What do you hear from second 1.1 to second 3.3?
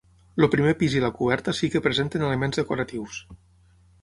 coberta sí que presenten elements decoratius.